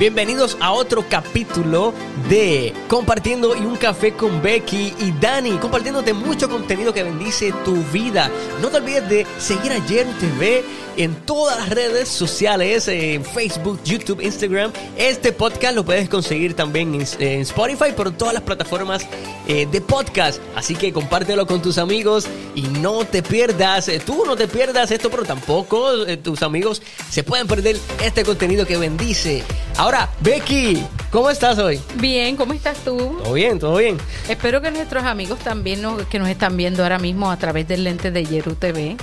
Bienvenidos 0.00 0.56
a 0.62 0.72
otro 0.72 1.04
capítulo 1.06 1.92
de 2.30 2.72
Compartiendo 2.88 3.54
y 3.54 3.66
un 3.66 3.76
café 3.76 4.14
con 4.14 4.40
Becky 4.40 4.94
y 4.98 5.12
Dani, 5.20 5.58
compartiéndote 5.58 6.14
mucho 6.14 6.48
contenido 6.48 6.94
que 6.94 7.02
bendice 7.02 7.52
tu 7.66 7.74
vida. 7.92 8.30
No 8.62 8.68
te 8.68 8.78
olvides 8.78 9.06
de 9.10 9.26
seguir 9.36 9.72
a 9.72 9.86
Yeru 9.86 10.10
TV 10.12 10.64
en 10.96 11.14
todas 11.26 11.58
las 11.58 11.68
redes 11.68 12.08
sociales, 12.08 12.88
en 12.88 13.24
Facebook, 13.24 13.78
YouTube, 13.84 14.22
Instagram. 14.22 14.72
Este 14.96 15.32
podcast 15.32 15.74
lo 15.74 15.84
puedes 15.84 16.08
conseguir 16.08 16.54
también 16.54 16.94
en, 16.94 17.06
en 17.18 17.40
Spotify, 17.42 17.92
por 17.94 18.10
todas 18.12 18.32
las 18.32 18.42
plataformas 18.42 19.06
eh, 19.48 19.66
de 19.70 19.80
podcast. 19.80 20.40
Así 20.54 20.76
que 20.76 20.92
compártelo 20.92 21.46
con 21.46 21.60
tus 21.60 21.76
amigos 21.76 22.26
y 22.54 22.62
no 22.62 23.04
te 23.04 23.22
pierdas, 23.22 23.88
eh, 23.88 24.00
tú 24.04 24.24
no 24.24 24.36
te 24.36 24.46
pierdas 24.46 24.90
esto, 24.92 25.10
pero 25.10 25.24
tampoco 25.24 26.06
eh, 26.06 26.16
tus 26.16 26.42
amigos 26.42 26.80
se 27.10 27.22
pueden 27.22 27.46
perder 27.46 27.76
este 28.02 28.24
contenido 28.24 28.64
que 28.64 28.76
bendice. 28.76 29.42
Ahora, 29.76 29.89
Becky, 30.20 30.84
¿cómo 31.10 31.30
estás 31.30 31.58
hoy? 31.58 31.80
Bien, 31.96 32.36
¿cómo 32.36 32.52
estás 32.52 32.78
tú? 32.84 32.96
Todo 33.24 33.32
bien, 33.32 33.58
todo 33.58 33.76
bien. 33.76 33.98
Espero 34.28 34.60
que 34.60 34.70
nuestros 34.70 35.02
amigos 35.02 35.40
también 35.40 35.82
nos, 35.82 36.06
que 36.06 36.20
nos 36.20 36.28
están 36.28 36.56
viendo 36.56 36.84
ahora 36.84 37.00
mismo 37.00 37.28
a 37.28 37.36
través 37.36 37.66
del 37.66 37.82
lente 37.82 38.12
de 38.12 38.24
Yeru 38.24 38.54
TV 38.54 38.96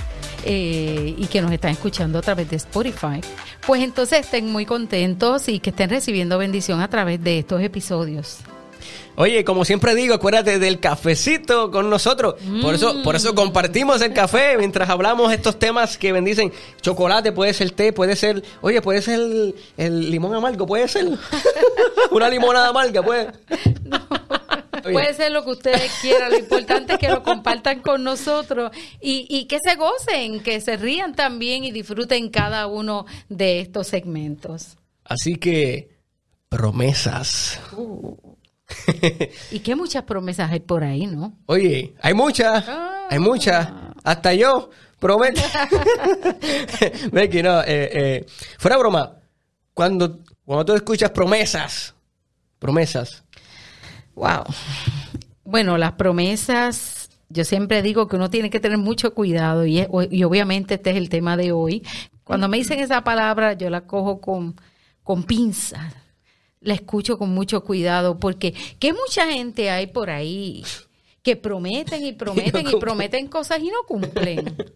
eh, 0.44 1.14
y 1.18 1.26
que 1.26 1.42
nos 1.42 1.52
están 1.52 1.72
escuchando 1.72 2.18
a 2.18 2.22
través 2.22 2.48
de 2.48 2.56
Spotify, 2.56 3.20
pues 3.66 3.82
entonces 3.82 4.20
estén 4.20 4.50
muy 4.50 4.64
contentos 4.64 5.50
y 5.50 5.60
que 5.60 5.70
estén 5.70 5.90
recibiendo 5.90 6.38
bendición 6.38 6.80
a 6.80 6.88
través 6.88 7.22
de 7.22 7.40
estos 7.40 7.60
episodios. 7.60 8.38
Oye, 9.16 9.44
como 9.44 9.64
siempre 9.64 9.94
digo, 9.94 10.14
acuérdate 10.14 10.58
del 10.58 10.78
cafecito 10.80 11.70
con 11.70 11.90
nosotros. 11.90 12.36
Por 12.62 12.74
eso, 12.74 13.02
por 13.02 13.16
eso 13.16 13.34
compartimos 13.34 14.00
el 14.00 14.12
café 14.12 14.56
mientras 14.56 14.88
hablamos 14.88 15.32
estos 15.32 15.58
temas 15.58 15.98
que 15.98 16.12
bendicen. 16.12 16.52
Chocolate, 16.80 17.32
puede 17.32 17.52
ser 17.52 17.70
té, 17.72 17.92
puede 17.92 18.16
ser, 18.16 18.42
oye, 18.60 18.80
puede 18.80 19.02
ser 19.02 19.20
el, 19.20 19.54
el 19.76 20.10
limón 20.10 20.34
amargo, 20.34 20.66
puede 20.66 20.86
ser 20.88 21.06
una 22.10 22.28
limonada 22.28 22.68
amarga, 22.68 23.02
puede. 23.02 23.32
Puede 24.82 25.12
ser 25.14 25.32
lo 25.32 25.44
que 25.44 25.50
ustedes 25.50 25.92
quieran, 26.00 26.30
lo 26.30 26.38
importante 26.38 26.94
es 26.94 26.98
que 26.98 27.08
lo 27.08 27.22
compartan 27.22 27.80
con 27.80 28.04
nosotros 28.04 28.70
y, 29.00 29.26
y, 29.28 29.46
que 29.46 29.58
se 29.58 29.74
gocen, 29.74 30.40
que 30.40 30.60
se 30.60 30.76
rían 30.76 31.14
también 31.14 31.64
y 31.64 31.72
disfruten 31.72 32.30
cada 32.30 32.66
uno 32.66 33.04
de 33.28 33.60
estos 33.60 33.88
segmentos. 33.88 34.76
Así 35.04 35.36
que, 35.36 35.90
promesas. 36.48 37.60
Uh. 37.76 38.37
y 39.50 39.60
qué 39.60 39.74
muchas 39.74 40.04
promesas 40.04 40.50
hay 40.50 40.60
por 40.60 40.84
ahí, 40.84 41.06
¿no? 41.06 41.34
Oye, 41.46 41.94
hay 42.00 42.14
muchas, 42.14 42.64
hay 43.10 43.18
muchas. 43.18 43.68
Hasta 44.04 44.34
yo 44.34 44.70
prometo. 44.98 45.40
Becky, 47.12 47.42
no, 47.42 47.60
eh, 47.62 47.66
eh, 47.66 48.26
fuera 48.58 48.76
broma. 48.76 49.16
Cuando, 49.74 50.20
cuando 50.44 50.64
tú 50.64 50.74
escuchas 50.74 51.10
promesas, 51.10 51.94
promesas. 52.58 53.24
Wow. 54.14 54.44
Bueno, 55.44 55.78
las 55.78 55.92
promesas, 55.92 57.10
yo 57.28 57.44
siempre 57.44 57.80
digo 57.82 58.08
que 58.08 58.16
uno 58.16 58.28
tiene 58.28 58.50
que 58.50 58.60
tener 58.60 58.78
mucho 58.78 59.14
cuidado 59.14 59.64
y, 59.64 59.86
y 60.10 60.24
obviamente 60.24 60.74
este 60.74 60.90
es 60.90 60.96
el 60.96 61.08
tema 61.08 61.36
de 61.36 61.52
hoy. 61.52 61.86
Cuando 62.24 62.48
me 62.48 62.58
dicen 62.58 62.80
esa 62.80 63.04
palabra, 63.04 63.54
yo 63.54 63.70
la 63.70 63.82
cojo 63.82 64.20
con, 64.20 64.56
con 65.02 65.22
pinzas 65.22 65.94
la 66.60 66.74
escucho 66.74 67.18
con 67.18 67.30
mucho 67.30 67.64
cuidado 67.64 68.18
porque 68.18 68.54
que 68.78 68.92
mucha 68.92 69.30
gente 69.30 69.70
hay 69.70 69.86
por 69.86 70.10
ahí 70.10 70.64
que 71.22 71.36
prometen 71.36 72.04
y 72.04 72.12
prometen 72.14 72.66
y, 72.66 72.72
no 72.72 72.78
y 72.78 72.80
prometen 72.80 73.28
cosas 73.28 73.60
y 73.60 73.68
no 73.68 73.82
cumplen. 73.86 74.56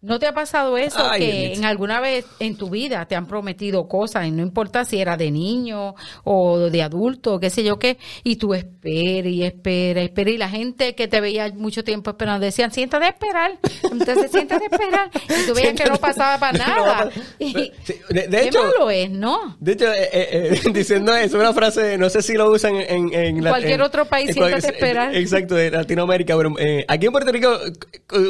¿No 0.00 0.20
te 0.20 0.26
ha 0.28 0.32
pasado 0.32 0.78
eso 0.78 0.98
Ay, 1.10 1.20
que 1.20 1.52
en 1.54 1.64
alguna 1.64 2.00
vez 2.00 2.24
en 2.38 2.56
tu 2.56 2.70
vida 2.70 3.04
te 3.06 3.16
han 3.16 3.26
prometido 3.26 3.88
cosas 3.88 4.26
y 4.28 4.30
no 4.30 4.42
importa 4.42 4.84
si 4.84 5.00
era 5.00 5.16
de 5.16 5.32
niño 5.32 5.96
o 6.22 6.58
de 6.70 6.82
adulto, 6.82 7.40
qué 7.40 7.50
sé 7.50 7.64
yo 7.64 7.80
qué, 7.80 7.98
y 8.22 8.36
tú 8.36 8.54
esperas 8.54 9.32
y 9.32 9.42
esperas 9.42 10.02
y 10.02 10.06
esperas 10.06 10.34
y 10.34 10.38
la 10.38 10.48
gente 10.48 10.94
que 10.94 11.08
te 11.08 11.20
veía 11.20 11.50
mucho 11.52 11.82
tiempo 11.82 12.10
esperando 12.10 12.44
decían, 12.46 12.70
siéntate 12.70 13.06
a 13.06 13.08
esperar, 13.08 13.58
entonces 13.90 14.30
siéntate 14.30 14.64
a 14.64 14.68
esperar 14.68 15.10
y 15.24 15.46
tú 15.48 15.54
veías 15.54 15.74
que 15.74 15.84
no 15.90 15.96
pasaba 15.96 16.38
para 16.38 16.58
No 16.58 16.64
nada. 16.86 17.10
Y- 17.40 17.52
Sí, 17.82 17.94
de- 18.10 18.28
de 18.28 18.40
qué 18.40 18.48
hecho- 18.48 18.62
malo 18.62 18.90
es, 18.90 19.10
¿no? 19.10 19.56
De 19.58 19.72
hecho, 19.72 19.92
eh, 19.92 20.08
eh, 20.12 20.60
eh, 20.64 20.70
diciendo 20.72 21.12
eso, 21.16 21.38
una 21.38 21.52
frase, 21.52 21.98
no 21.98 22.08
sé 22.08 22.22
si 22.22 22.34
lo 22.34 22.48
usan 22.52 22.76
en, 22.76 23.12
en 23.12 23.42
la- 23.42 23.50
Cualquier 23.50 23.74
en- 23.74 23.82
otro 23.82 24.04
país, 24.04 24.28
en 24.28 24.34
siéntate 24.34 24.66
a 24.68 24.70
esperar. 24.70 25.16
Exacto, 25.16 25.58
en 25.58 25.72
Latinoamérica, 25.72 26.36
pero 26.36 26.54
eh, 26.60 26.84
aquí 26.86 27.06
en 27.06 27.12
Puerto 27.12 27.32
Rico 27.32 27.58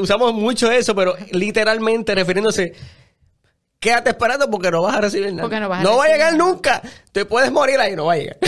usamos 0.00 0.32
mucho 0.32 0.70
eso, 0.72 0.94
pero 0.94 1.14
literalmente 1.32 1.57
refiriéndose, 2.14 2.72
quédate 3.80 4.10
esperando 4.10 4.50
porque 4.50 4.70
no 4.70 4.82
vas 4.82 4.96
a 4.96 5.00
recibir 5.02 5.30
nada. 5.32 5.42
Porque 5.42 5.60
no 5.60 5.68
vas 5.68 5.84
a 5.84 5.90
va 5.90 6.04
a 6.04 6.08
llegar 6.08 6.32
nada. 6.32 6.44
nunca, 6.44 6.82
te 7.12 7.24
puedes 7.24 7.52
morir 7.52 7.78
ahí, 7.78 7.94
no 7.94 8.06
va 8.06 8.14
a 8.14 8.16
llegar. 8.16 8.38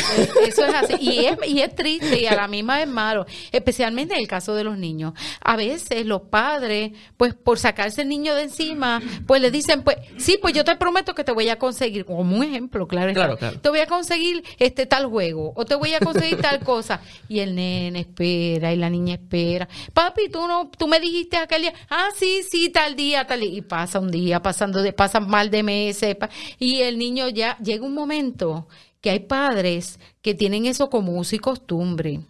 Eso 0.47 0.65
es 0.65 0.75
así. 0.75 0.95
Y 1.01 1.27
es, 1.27 1.39
y 1.47 1.61
es 1.61 1.75
triste 1.75 2.21
y 2.21 2.27
a 2.27 2.35
la 2.35 2.49
misma 2.49 2.79
vez 2.79 2.89
malo, 2.89 3.27
especialmente 3.53 4.15
en 4.15 4.21
el 4.21 4.29
caso 4.29 4.55
de 4.55 4.65
los 4.65 4.77
niños. 4.77 5.15
A 5.41 5.57
veces 5.57 6.05
los 6.05 6.23
padres, 6.23 6.93
pues 7.17 7.35
por 7.35 7.59
sacarse 7.59 8.03
el 8.03 8.09
niño 8.09 8.35
de 8.35 8.43
encima, 8.43 9.01
pues 9.27 9.41
le 9.41 9.51
dicen, 9.51 9.83
pues 9.83 9.99
sí, 10.19 10.39
pues 10.41 10.55
yo 10.55 10.65
te 10.65 10.77
prometo 10.77 11.15
que 11.15 11.25
te 11.25 11.33
voy 11.33 11.49
a 11.49 11.59
conseguir, 11.59 12.05
como 12.05 12.21
un 12.21 12.43
ejemplo, 12.43 12.87
claro. 12.89 13.12
Claro, 13.12 13.37
claro. 13.37 13.61
Te 13.61 13.69
voy 13.69 13.81
a 13.81 13.87
conseguir 13.87 14.45
este 14.59 14.87
tal 14.87 15.07
juego 15.07 15.53
o 15.55 15.65
te 15.65 15.75
voy 15.75 15.95
a 15.95 16.01
conseguir 16.01 16.41
tal 16.41 16.61
cosa. 16.61 17.01
Y 17.29 17.41
el 17.41 17.55
nene 17.55 18.01
espera 18.01 18.73
y 18.73 18.77
la 18.77 18.91
niña 18.91 19.15
espera. 19.15 19.69
Papi, 19.93 20.29
tú 20.29 20.47
no, 20.49 20.71
tú 20.77 20.89
me 20.89 20.99
dijiste 20.99 21.37
aquel 21.37 21.62
día, 21.62 21.75
ah, 21.89 22.09
sí, 22.17 22.43
sí, 22.49 22.71
tal 22.71 22.97
día, 22.97 23.27
tal 23.27 23.41
día. 23.41 23.51
Y 23.51 23.62
pasa 23.62 24.01
un 24.01 24.11
día, 24.11 24.43
pasando 24.43 24.83
de, 24.83 24.93
mal 25.26 25.50
de 25.50 25.62
meses. 25.62 26.16
y 26.58 26.81
el 26.81 26.98
niño 26.98 27.28
ya 27.28 27.56
llega 27.58 27.84
un 27.84 27.94
momento 27.94 28.66
que 29.00 29.10
hay 29.10 29.20
padres 29.20 29.98
que 30.22 30.34
tienen 30.34 30.66
eso 30.66 30.91
como 30.91 31.19
uso 31.19 31.36
y 31.36 31.38
costumbre. 31.38 32.20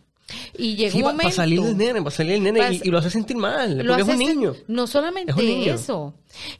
Y 0.56 0.76
llega 0.76 0.90
Sí, 0.92 0.98
un 0.98 1.02
momento. 1.04 1.22
para 1.24 1.34
salir 1.34 1.60
el 1.60 1.76
nene, 1.76 2.00
para 2.02 2.10
salir 2.10 2.32
el 2.34 2.42
nene 2.42 2.80
y, 2.82 2.90
lo 2.90 2.98
hace 2.98 3.10
sentir 3.10 3.36
mal, 3.36 3.78
Lo 3.78 3.84
porque 3.96 4.02
es 4.02 4.08
un 4.08 4.14
hace 4.14 4.24
sen- 4.24 4.28
niño. 4.36 4.54
No 4.68 4.86
solamente 4.86 5.32
Es 5.32 5.38
un 5.38 5.46
niño. 5.46 5.74
eso, 5.74 6.14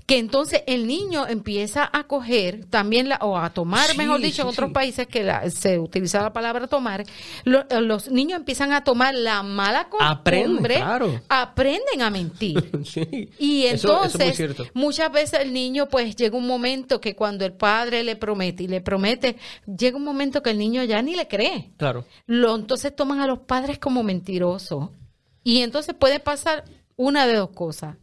que 0.07 0.19
entonces 0.19 0.63
el 0.67 0.87
niño 0.87 1.27
empieza 1.27 1.89
a 1.93 2.05
coger 2.05 2.65
también 2.67 3.09
la, 3.09 3.17
o 3.23 3.37
a 3.39 3.51
tomar, 3.51 3.87
Sí, 3.91 3.97
mejor 3.99 4.21
dicho, 4.21 4.43
en 4.43 4.49
otros 4.49 4.71
países 4.73 5.07
que 5.07 5.23
la- 5.23 5.49
se 5.51 5.79
utiliza 5.79 6.23
la 6.23 6.33
palabra 6.33 6.67
tomar, 6.67 7.05
lo- 7.45 7.65
los 7.81 8.11
niños 8.11 8.39
empiezan 8.39 8.73
a 8.73 8.83
tomar 8.85 9.15
la 9.15 9.43
mala 9.43 9.89
Aprenden, 10.01 10.49
costumbre, 10.51 10.75
claro. 10.77 11.21
aprenden 11.29 12.03
a 12.03 12.11
mentir. 12.11 12.71
Sí. 12.85 13.29
Y 13.39 13.65
Eso- 13.65 13.75
eso 13.75 13.89
es 13.89 14.15
muy 14.15 14.25
entonces, 14.25 14.37
cierto. 14.37 14.67
muchas 14.75 15.13
veces 15.13 15.41
el 15.41 15.53
niño, 15.53 15.89
pues 15.89 16.17
llega 16.17 16.37
un 16.37 16.47
momento 16.47 17.01
que 17.01 17.15
cuando 17.15 17.45
el 17.45 17.53
padre 17.53 18.03
le 18.03 18.17
promete 18.17 18.65
y 18.65 18.69
le 18.69 18.81
promete, 18.81 19.37
llega 19.67 19.97
un 19.97 20.05
momento 20.05 20.43
que 20.43 20.51
el 20.51 20.59
niño 20.59 20.83
ya 20.85 21.01
ni 21.03 21.15
le 21.15 21.29
cree. 21.29 21.71
Claro. 21.77 22.05
Lo, 22.27 22.57
entonces 22.57 22.95
toman 22.95 23.21
a 23.21 23.27
los 23.27 23.41
padres 23.41 23.79
como 23.81 24.03
mentirosos. 24.03 24.91
Y 25.43 25.63
entonces 25.63 25.95
puede 25.95 26.21
pasar 26.21 26.65
una 26.97 27.27
de 27.27 27.35
dos 27.35 27.51
cosas. 27.51 27.97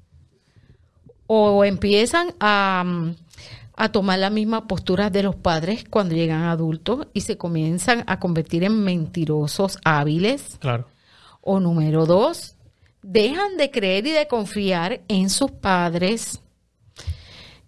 O 1.27 1.63
empiezan 1.63 2.33
a, 2.39 2.83
mm, 2.85 3.15
a 3.75 3.91
tomar 3.91 4.19
la 4.19 4.29
misma 4.29 4.67
postura 4.67 5.09
de 5.09 5.23
los 5.23 5.35
padres 5.35 5.85
cuando 5.89 6.15
llegan 6.15 6.43
adultos 6.43 7.07
y 7.13 7.21
se 7.21 7.37
comienzan 7.37 8.03
a 8.07 8.19
convertir 8.19 8.63
en 8.63 8.83
mentirosos 8.83 9.77
hábiles. 9.85 10.57
Claro. 10.59 10.87
O 11.41 11.59
número 11.59 12.05
dos, 12.05 12.55
dejan 13.03 13.55
de 13.55 13.71
creer 13.71 14.07
y 14.07 14.11
de 14.11 14.27
confiar 14.27 15.01
en 15.07 15.29
sus 15.29 15.51
padres. 15.51 16.41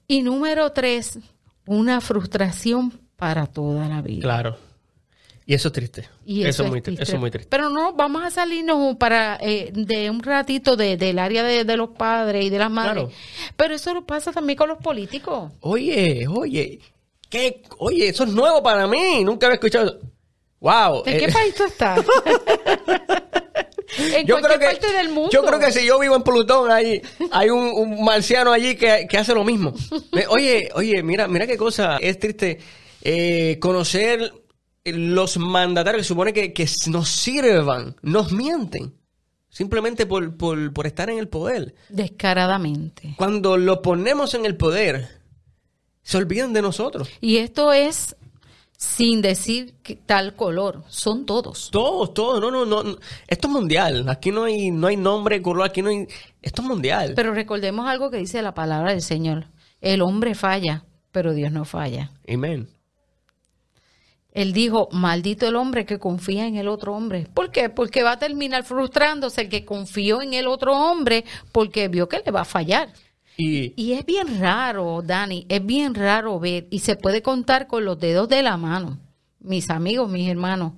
Y 0.08 0.24
número 0.24 0.72
tres, 0.72 1.20
una 1.66 2.02
frustración 2.02 3.00
para 3.16 3.46
toda 3.46 3.88
la 3.88 4.02
vida. 4.02 4.22
Claro. 4.22 4.69
Y 5.50 5.56
eso 5.56 5.70
es 5.70 5.74
triste. 5.74 6.08
Y 6.28 6.46
eso, 6.46 6.64
es 6.64 6.70
muy, 6.70 6.80
tri- 6.80 7.02
eso 7.02 7.14
es 7.16 7.20
muy 7.20 7.32
triste. 7.32 7.48
Pero 7.50 7.72
no, 7.72 7.94
vamos 7.94 8.24
a 8.24 8.30
salirnos 8.30 8.96
para 8.98 9.36
eh, 9.42 9.72
de 9.74 10.08
un 10.12 10.22
ratito 10.22 10.76
de, 10.76 10.96
del 10.96 11.18
área 11.18 11.42
de, 11.42 11.64
de 11.64 11.76
los 11.76 11.90
padres 11.90 12.46
y 12.46 12.52
de 12.52 12.60
las 12.60 12.70
madres. 12.70 13.06
Claro. 13.06 13.12
Pero 13.58 13.74
eso 13.74 13.92
lo 13.96 14.06
pasa 14.06 14.32
también 14.32 14.56
con 14.56 14.70
los 14.70 14.78
políticos. 14.78 15.52
Oye, 15.62 16.28
oye, 16.28 16.80
¿qué? 17.32 17.64
Oye, 17.80 18.10
eso 18.10 18.26
es 18.26 18.30
nuevo 18.30 18.62
para 18.62 18.86
mí. 18.86 19.24
Nunca 19.24 19.48
había 19.48 19.56
escuchado 19.56 19.88
eso. 19.88 20.00
Wow. 20.60 21.02
¿En 21.08 21.16
eh, 21.16 21.18
qué 21.18 21.30
país 21.34 21.56
tú 21.56 21.64
estás? 21.64 21.98
en 23.98 24.28
yo 24.28 24.36
cualquier 24.40 24.60
creo 24.60 24.60
que, 24.60 24.66
parte 24.66 24.92
del 24.94 25.10
mundo. 25.10 25.30
Yo 25.32 25.44
creo 25.44 25.60
que 25.60 25.72
si 25.72 25.84
yo 25.84 25.98
vivo 25.98 26.16
en 26.16 26.22
Plutón, 26.22 26.70
hay, 26.70 27.02
hay 27.32 27.50
un, 27.50 27.72
un 27.74 28.04
marciano 28.04 28.52
allí 28.52 28.76
que, 28.76 29.08
que 29.10 29.18
hace 29.18 29.34
lo 29.34 29.44
mismo. 29.44 29.74
Eh, 30.14 30.26
Oye, 30.30 30.70
oye, 30.76 31.02
mira, 31.02 31.28
mira 31.28 31.48
qué 31.48 31.58
cosa. 31.58 31.98
Es 32.00 32.20
triste 32.20 32.60
eh, 33.02 33.58
conocer 33.60 34.32
los 34.86 35.38
mandatarios 35.38 36.08
supone 36.08 36.34
que, 36.34 36.54
que 36.54 36.68
nos 36.88 37.10
sirvan, 37.10 37.96
nos 38.02 38.32
mienten. 38.32 38.94
Simplemente 39.50 40.06
por, 40.06 40.38
por, 40.38 40.72
por 40.74 40.86
estar 40.86 41.10
en 41.10 41.18
el 41.18 41.28
poder. 41.28 41.74
Descaradamente. 41.90 43.16
Cuando 43.18 43.58
lo 43.58 43.82
ponemos 43.82 44.36
en 44.36 44.46
el 44.46 44.56
poder, 44.56 45.08
se 46.04 46.18
olvidan 46.18 46.54
de 46.54 46.62
nosotros. 46.62 47.10
Y 47.20 47.38
esto 47.38 47.74
es 47.74 48.16
sin 48.80 49.22
decir 49.22 49.76
que 49.84 49.96
tal 49.96 50.36
color, 50.36 50.84
son 50.88 51.26
todos. 51.26 51.70
Todos, 51.70 52.14
todos, 52.14 52.40
no, 52.40 52.50
no, 52.50 52.66
no, 52.66 52.82
no. 52.82 52.98
Esto 53.28 53.48
es 53.50 53.54
mundial. 53.54 54.08
Aquí 54.08 54.32
no 54.32 54.46
hay, 54.46 54.72
no 54.72 54.88
hay 54.88 54.96
nombre, 54.96 55.42
color, 55.42 55.66
aquí 55.66 55.82
no 55.82 55.90
hay. 55.90 56.08
Esto 56.42 56.62
es 56.62 56.68
mundial. 56.68 57.12
Pero 57.14 57.34
recordemos 57.34 57.88
algo 57.88 58.10
que 58.10 58.18
dice 58.18 58.42
la 58.42 58.54
palabra 58.54 58.92
del 58.92 59.02
Señor. 59.02 59.48
El 59.82 60.02
hombre 60.02 60.34
falla, 60.34 60.86
pero 61.12 61.34
Dios 61.34 61.52
no 61.52 61.66
falla. 61.66 62.12
Amén. 62.32 62.70
Él 64.32 64.54
dijo, 64.54 64.90
maldito 64.92 65.48
el 65.48 65.56
hombre 65.56 65.86
que 65.86 65.98
confía 65.98 66.46
en 66.46 66.56
el 66.56 66.68
otro 66.68 66.96
hombre. 66.96 67.28
¿Por 67.34 67.52
qué? 67.52 67.70
Porque 67.70 68.04
va 68.04 68.14
a 68.14 68.20
terminar 68.20 68.64
frustrándose 68.64 69.42
el 69.42 69.50
que 69.50 69.66
confió 69.66 70.22
en 70.22 70.34
el 70.34 70.48
otro 70.48 70.74
hombre 70.74 71.26
porque 71.52 71.88
vio 71.88 72.08
que 72.08 72.22
le 72.24 72.32
va 72.32 72.42
a 72.42 72.46
fallar. 72.46 72.90
Y, 73.38 73.74
Y 73.76 73.94
es 73.94 74.06
bien 74.06 74.40
raro, 74.40 75.02
Dani, 75.02 75.46
es 75.50 75.66
bien 75.66 75.96
raro 75.96 76.40
ver, 76.40 76.68
y 76.70 76.80
se 76.80 76.96
puede 76.96 77.22
contar 77.22 77.68
con 77.68 77.86
los 77.86 78.00
dedos 78.00 78.28
de 78.28 78.44
la 78.44 78.58
mano, 78.58 79.00
mis 79.40 79.70
amigos, 79.70 80.10
mis 80.10 80.30
hermanos, 80.30 80.74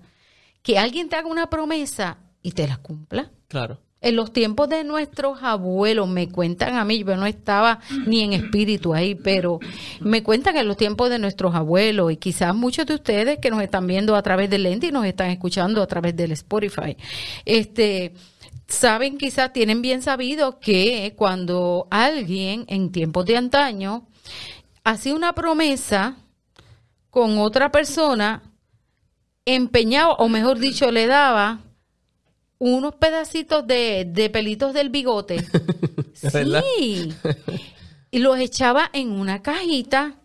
que 0.62 0.78
alguien 0.78 1.10
te 1.10 1.16
haga 1.16 1.28
una 1.28 1.50
promesa 1.50 2.18
y 2.44 2.52
te 2.52 2.68
la 2.68 2.78
cumpla. 2.78 3.32
claro. 3.48 3.80
En 4.02 4.16
los 4.16 4.34
tiempos 4.34 4.68
de 4.68 4.84
nuestros 4.84 5.44
abuelos, 5.44 6.08
me 6.10 6.28
cuentan 6.28 6.76
a 6.76 6.84
mí, 6.84 7.04
yo 7.04 7.16
no 7.18 7.28
estaba 7.28 7.80
ni 8.08 8.22
en 8.22 8.34
espíritu 8.34 8.96
ahí, 8.96 9.14
pero 9.14 9.60
me 10.00 10.24
cuentan 10.24 10.56
que 10.56 10.62
en 10.62 10.68
los 10.68 10.78
tiempos 10.78 11.12
de 11.12 11.20
nuestros 11.20 11.54
abuelos 11.54 12.12
y 12.12 12.18
quizás 12.18 12.56
muchos 12.56 12.88
de 12.88 12.96
ustedes 12.96 13.38
que 13.38 13.52
nos 13.52 13.62
están 13.62 13.86
viendo 13.86 14.16
a 14.16 14.24
través 14.24 14.50
del 14.50 14.64
lente 14.64 14.88
y 14.88 14.92
nos 14.92 15.06
están 15.06 15.30
escuchando 15.30 15.84
a 15.84 15.88
través 15.88 16.16
del 16.16 16.32
Spotify, 16.32 16.98
este, 17.46 18.14
saben 18.68 19.20
quizás, 19.20 19.54
tienen 19.54 19.84
bien 19.84 20.02
sabido 20.02 20.60
que 20.60 21.14
cuando 21.16 21.88
alguien 21.92 22.66
en 22.70 22.92
tiempos 22.92 23.26
de 23.28 23.38
antaño 23.38 24.08
hacía 24.84 25.14
una 25.14 25.34
promesa 25.34 26.18
con 27.12 27.38
otra 27.38 27.72
persona, 27.72 28.42
empeñaba, 29.46 30.14
o 30.14 30.28
mejor 30.28 30.58
dicho, 30.58 30.90
le 30.92 31.06
daba 31.06 31.60
unos 32.64 32.94
pedacitos 32.96 33.66
de, 33.66 34.06
de 34.08 34.30
pelitos 34.30 34.74
del 34.74 34.90
bigote. 34.90 35.44
Sí. 36.14 37.12
Y 38.12 38.20
los 38.20 38.38
echaba 38.38 38.90
en 38.94 39.12
una 39.12 39.42
cajita 39.42 40.16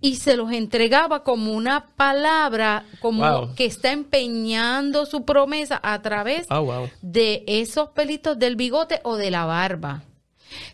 y 0.00 0.16
se 0.16 0.36
los 0.36 0.52
entregaba 0.52 1.22
como 1.22 1.52
una 1.52 1.86
palabra, 1.96 2.84
como 3.00 3.22
Wow. 3.22 3.54
que 3.54 3.64
está 3.64 3.92
empeñando 3.92 5.06
su 5.06 5.24
promesa 5.24 5.80
a 5.82 6.02
través 6.02 6.46
Ah, 6.50 6.58
wow. 6.58 6.90
de 7.00 7.44
esos 7.46 7.90
pelitos 7.90 8.38
del 8.38 8.56
bigote 8.56 9.00
o 9.04 9.16
de 9.16 9.30
la 9.30 9.44
barba. 9.46 10.02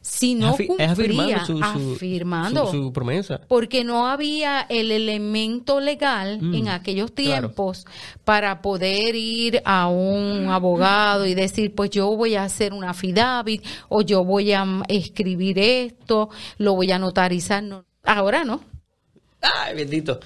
Si 0.00 0.34
no 0.34 0.56
afi- 0.56 0.66
cumplía, 0.66 0.90
afirmando 0.92 1.46
su, 1.46 1.58
su- 1.58 1.64
afirmando, 1.94 2.66
su- 2.66 2.72
su 2.84 2.92
promesa. 2.92 3.40
porque 3.46 3.84
no 3.84 4.06
había 4.08 4.66
el 4.68 4.90
elemento 4.90 5.78
legal 5.80 6.40
Mm, 6.42 6.54
en 6.54 6.68
aquellos 6.68 7.12
claro. 7.12 7.48
tiempos 7.48 7.86
para 8.24 8.60
poder 8.60 9.14
ir 9.14 9.62
a 9.64 9.88
un 9.88 10.48
abogado 10.50 11.26
y 11.26 11.34
decir, 11.34 11.74
pues 11.74 11.90
yo 11.90 12.16
voy 12.16 12.34
a 12.34 12.42
hacer 12.44 12.72
una 12.72 12.90
affidavit 12.90 13.64
o 13.88 14.02
yo 14.02 14.24
voy 14.24 14.52
a 14.52 14.64
mm, 14.64 14.82
escribir 14.88 15.58
esto, 15.58 16.28
lo 16.58 16.74
voy 16.74 16.90
a 16.90 16.98
notarizar. 16.98 17.62
No. 17.62 17.84
Ahora 18.04 18.42
no. 18.44 18.60
Ay, 19.40 19.76
bendito. 19.76 20.18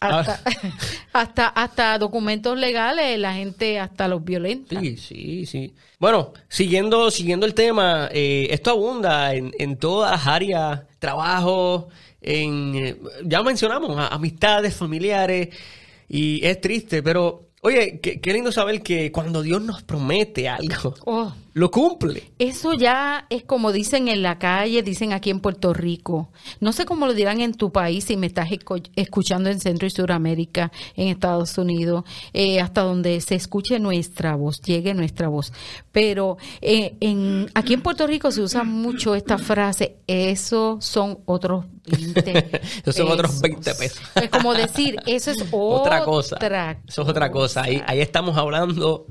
Ah, 0.00 0.20
Hasta, 0.20 0.40
hasta, 1.12 1.48
hasta 1.48 1.98
documentos 1.98 2.56
legales, 2.56 3.18
la 3.18 3.34
gente 3.34 3.80
hasta 3.80 4.06
los 4.06 4.24
violenta. 4.24 4.78
Sí, 4.80 4.96
sí, 4.96 5.46
sí. 5.46 5.74
Bueno, 5.98 6.32
siguiendo, 6.48 7.10
siguiendo 7.10 7.46
el 7.46 7.54
tema, 7.54 8.08
eh, 8.12 8.46
esto 8.50 8.70
abunda 8.70 9.34
en, 9.34 9.52
en 9.58 9.76
todas 9.76 10.12
las 10.12 10.26
áreas, 10.26 10.82
trabajo, 11.00 11.88
en, 12.20 12.74
eh, 12.76 12.96
ya 13.24 13.42
mencionamos, 13.42 13.96
a- 13.98 14.08
amistades, 14.08 14.74
familiares, 14.76 15.48
y 16.08 16.44
es 16.46 16.60
triste, 16.60 17.02
pero, 17.02 17.47
oye, 17.62 18.00
qué, 18.00 18.20
qué 18.20 18.32
lindo 18.32 18.52
saber 18.52 18.82
que 18.82 19.10
cuando 19.12 19.42
Dios 19.42 19.62
nos 19.62 19.82
promete 19.82 20.48
algo, 20.48 20.94
Oh, 21.06 21.32
lo 21.54 21.70
cumple. 21.72 22.30
Eso 22.38 22.72
ya 22.74 23.26
es 23.30 23.42
como 23.42 23.72
dicen 23.72 24.06
en 24.08 24.22
la 24.22 24.38
calle, 24.38 24.82
dicen 24.82 25.12
aquí 25.12 25.30
en 25.30 25.40
Puerto 25.40 25.72
Rico. 25.74 26.30
No 26.60 26.72
sé 26.72 26.84
cómo 26.84 27.06
lo 27.06 27.14
dirán 27.14 27.40
en 27.40 27.52
tu 27.54 27.72
país 27.72 28.04
si 28.04 28.16
me 28.16 28.28
estás 28.28 28.50
escu- 28.50 28.88
escuchando 28.94 29.50
en 29.50 29.58
Centro 29.58 29.86
y 29.88 29.90
Suramérica, 29.90 30.70
en 30.94 31.08
Estados 31.08 31.58
Unidos, 31.58 32.04
eh, 32.32 32.60
hasta 32.60 32.82
donde 32.82 33.20
se 33.20 33.34
escuche 33.34 33.80
nuestra 33.80 34.36
voz, 34.36 34.60
llegue 34.62 34.94
nuestra 34.94 35.26
voz. 35.28 35.52
Pero 35.90 36.36
eh, 36.60 36.94
en, 37.00 37.50
aquí 37.54 37.74
en 37.74 37.82
Puerto 37.82 38.06
Rico 38.06 38.30
se 38.30 38.40
usa 38.42 38.62
mucho 38.62 39.16
esta 39.16 39.36
frase, 39.38 39.96
eso 40.06 40.78
son 40.80 41.18
otros 41.24 41.64
20 41.88 42.60
Esos 42.82 42.94
son 42.96 43.08
otros 43.08 43.40
20 43.40 43.74
pesos. 43.74 44.00
Es 44.14 44.28
como 44.30 44.54
decir, 44.54 44.96
eso 45.06 45.30
es 45.30 45.38
Otra 45.52 46.04
cosa. 46.04 46.36
Eso 46.86 47.02
es 47.02 47.08
otra 47.08 47.30
cosa. 47.30 47.62
Ahí, 47.62 48.00
estamos 48.00 48.36
hablando, 48.36 49.06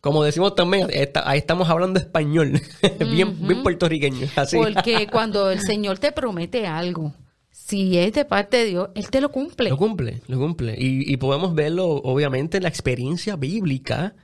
como 0.00 0.22
decimos 0.24 0.54
también, 0.54 0.88
está- 0.90 1.28
ahí 1.28 1.38
estamos 1.38 1.68
hablando 1.68 1.98
español, 2.00 2.60
bien, 3.12 3.36
bien 3.46 3.62
puertorriqueño. 3.62 4.28
Así. 4.36 4.56
Porque 4.56 5.06
cuando 5.10 5.50
el 5.50 5.60
Señor 5.60 5.98
te 5.98 6.12
promete 6.12 6.66
algo, 6.66 7.14
si 7.50 7.98
es 7.98 8.12
de 8.14 8.24
parte 8.24 8.58
de 8.58 8.64
Dios, 8.66 8.88
Él 8.94 9.10
te 9.10 9.20
lo 9.20 9.30
cumple. 9.30 9.70
Lo 9.70 9.76
cumple, 9.76 10.22
lo 10.26 10.38
cumple. 10.38 10.74
Y, 10.78 11.12
y 11.12 11.16
podemos 11.18 11.54
verlo, 11.54 11.86
obviamente, 11.88 12.56
en 12.56 12.62
la 12.64 12.68
experiencia 12.68 13.36
bíblica. 13.36 14.14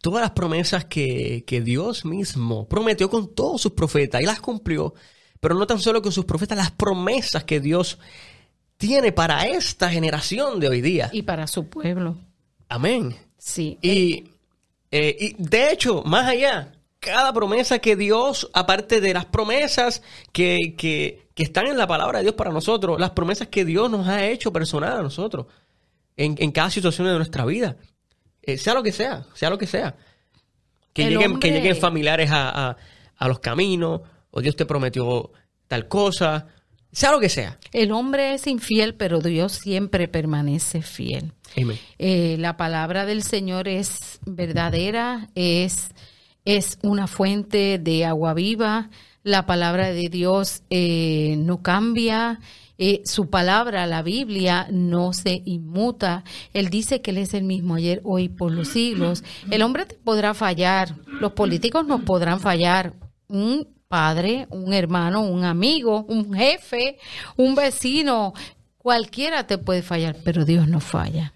Todas 0.00 0.22
las 0.22 0.30
promesas 0.30 0.84
que, 0.84 1.42
que 1.44 1.60
Dios 1.60 2.04
mismo 2.04 2.68
prometió 2.68 3.10
con 3.10 3.34
todos 3.34 3.60
sus 3.60 3.72
profetas 3.72 4.22
y 4.22 4.26
las 4.26 4.40
cumplió. 4.40 4.94
Pero 5.40 5.54
no 5.54 5.66
tan 5.66 5.78
solo 5.78 6.02
con 6.02 6.12
sus 6.12 6.24
profetas, 6.24 6.58
las 6.58 6.70
promesas 6.70 7.44
que 7.44 7.60
Dios 7.60 7.98
tiene 8.76 9.12
para 9.12 9.46
esta 9.46 9.90
generación 9.90 10.60
de 10.60 10.68
hoy 10.68 10.80
día. 10.80 11.10
Y 11.12 11.22
para 11.22 11.46
su 11.46 11.68
pueblo. 11.68 12.16
Amén. 12.68 13.16
Sí. 13.38 13.78
Y, 13.82 14.24
eh, 14.90 15.16
y 15.18 15.34
de 15.38 15.70
hecho, 15.72 16.02
más 16.04 16.26
allá, 16.28 16.72
cada 17.00 17.32
promesa 17.32 17.78
que 17.78 17.96
Dios, 17.96 18.50
aparte 18.52 19.00
de 19.00 19.14
las 19.14 19.24
promesas 19.26 20.02
que, 20.32 20.74
que- 20.76 21.28
que 21.34 21.44
están 21.44 21.68
en 21.68 21.78
la 21.78 21.86
palabra 21.86 22.18
de 22.18 22.24
Dios 22.24 22.34
para 22.34 22.50
nosotros, 22.50 22.98
las 22.98 23.10
promesas 23.12 23.46
que 23.46 23.64
Dios 23.64 23.88
nos 23.88 24.08
ha 24.08 24.26
hecho 24.26 24.52
personal 24.52 24.98
a 24.98 25.02
nosotros, 25.02 25.46
en, 26.16 26.34
en 26.38 26.50
cada 26.50 26.68
situación 26.70 27.06
de 27.06 27.14
nuestra 27.14 27.44
vida, 27.44 27.76
Eh, 28.42 28.56
sea 28.58 28.72
lo 28.74 28.82
que 28.82 28.92
sea, 28.92 29.24
sea 29.34 29.50
lo 29.50 29.58
que 29.58 29.66
sea. 29.66 29.94
Que, 30.92 31.02
El 31.02 31.10
lleguen, 31.14 31.32
hombre- 31.32 31.40
que 31.48 31.54
lleguen 31.54 31.76
familiares 31.76 32.30
a, 32.30 32.70
a- 32.70 32.76
a 33.16 33.28
los 33.28 33.38
caminos, 33.40 34.00
o 34.30 34.40
Dios 34.40 34.56
te 34.56 34.66
prometió 34.66 35.32
tal 35.66 35.88
cosa, 35.88 36.46
sea 36.92 37.12
lo 37.12 37.20
que 37.20 37.28
sea. 37.28 37.58
El 37.72 37.92
hombre 37.92 38.34
es 38.34 38.46
infiel, 38.46 38.94
pero 38.94 39.20
Dios 39.20 39.52
siempre 39.52 40.08
permanece 40.08 40.82
fiel. 40.82 41.32
Eh, 41.98 42.36
la 42.38 42.56
palabra 42.56 43.04
del 43.04 43.22
Señor 43.22 43.68
es 43.68 44.20
verdadera, 44.24 45.28
es, 45.34 45.88
es 46.44 46.78
una 46.82 47.06
fuente 47.06 47.78
de 47.78 48.04
agua 48.04 48.34
viva. 48.34 48.90
La 49.22 49.44
palabra 49.46 49.92
de 49.92 50.08
Dios 50.08 50.62
eh, 50.70 51.36
no 51.38 51.62
cambia. 51.62 52.40
Eh, 52.80 53.02
su 53.04 53.28
palabra, 53.28 53.86
la 53.86 54.02
Biblia, 54.02 54.68
no 54.70 55.12
se 55.12 55.42
inmuta. 55.44 56.22
Él 56.54 56.70
dice 56.70 57.02
que 57.02 57.10
Él 57.10 57.18
es 57.18 57.34
el 57.34 57.42
mismo 57.42 57.74
ayer, 57.74 58.00
hoy, 58.04 58.28
por 58.28 58.52
los 58.52 58.68
siglos. 58.68 59.24
El 59.50 59.62
hombre 59.62 59.84
te 59.84 59.96
podrá 59.96 60.32
fallar, 60.32 60.94
los 61.06 61.32
políticos 61.32 61.86
nos 61.86 62.02
podrán 62.02 62.40
fallar. 62.40 62.94
Un 63.26 63.77
padre, 63.88 64.46
un 64.50 64.72
hermano, 64.72 65.22
un 65.22 65.44
amigo, 65.44 66.04
un 66.08 66.34
jefe, 66.34 66.98
un 67.36 67.54
vecino, 67.54 68.34
cualquiera 68.76 69.46
te 69.46 69.58
puede 69.58 69.82
fallar, 69.82 70.16
pero 70.24 70.44
Dios 70.44 70.68
no 70.68 70.80
falla. 70.80 71.32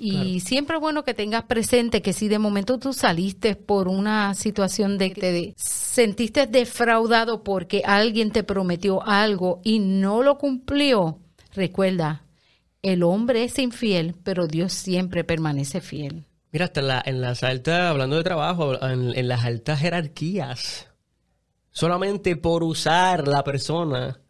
Y 0.00 0.38
siempre 0.40 0.76
es 0.76 0.80
bueno 0.80 1.02
que 1.04 1.12
tengas 1.14 1.42
presente 1.44 2.02
que 2.02 2.12
si 2.12 2.28
de 2.28 2.38
momento 2.38 2.78
tú 2.78 2.92
saliste 2.92 3.56
por 3.56 3.88
una 3.88 4.32
situación 4.34 4.96
de 4.96 5.12
que 5.12 5.20
te 5.20 5.54
sentiste 5.56 6.46
defraudado 6.46 7.42
porque 7.42 7.82
alguien 7.84 8.30
te 8.30 8.44
prometió 8.44 9.04
algo 9.06 9.60
y 9.64 9.80
no 9.80 10.22
lo 10.22 10.38
cumplió, 10.38 11.18
recuerda, 11.52 12.22
el 12.82 13.02
hombre 13.02 13.42
es 13.44 13.58
infiel, 13.58 14.14
pero 14.22 14.46
Dios 14.46 14.72
siempre 14.72 15.24
permanece 15.24 15.80
fiel. 15.80 16.26
Mira, 16.52 16.66
hasta 16.66 16.80
en, 16.80 16.88
la- 16.88 17.02
en 17.04 17.20
las 17.20 17.42
altas, 17.42 17.80
hablando 17.90 18.16
de 18.16 18.22
trabajo, 18.24 18.80
en, 18.86 19.16
en 19.18 19.28
las 19.28 19.44
altas 19.44 19.80
jerarquías, 19.80 20.87
solamente 21.70 22.36
por 22.36 22.62
usar 22.62 23.26
la 23.28 23.44
persona, 23.44 24.20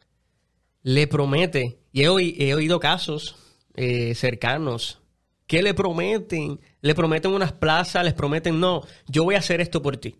le 0.82 1.06
promete, 1.06 1.78
y 1.92 2.02
he, 2.02 2.08
oí- 2.08 2.36
he 2.38 2.54
oído 2.54 2.78
casos 2.80 3.36
eh, 3.74 4.14
cercanos, 4.14 5.00
que 5.46 5.62
le 5.62 5.72
prometen, 5.74 6.60
le 6.82 6.94
prometen 6.94 7.32
unas 7.32 7.52
plazas, 7.52 8.04
les 8.04 8.14
prometen, 8.14 8.60
no, 8.60 8.82
yo 9.06 9.24
voy 9.24 9.34
a 9.34 9.38
hacer 9.38 9.60
esto 9.60 9.80
por 9.82 9.96
ti. 9.96 10.14